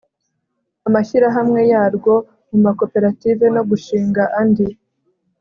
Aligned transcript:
amashyirahamwe 0.87 1.61
yarwo 1.71 2.13
mu 2.49 2.57
makoperative 2.65 3.43
no 3.55 3.61
gushinga 3.69 4.21
andi 4.39 4.67